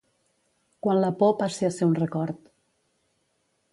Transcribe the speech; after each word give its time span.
Quan 0.85 1.01
la 1.03 1.11
por 1.19 1.35
passe 1.43 1.69
a 1.69 1.71
ser 1.77 1.91
un 1.91 1.95
record. 2.03 2.49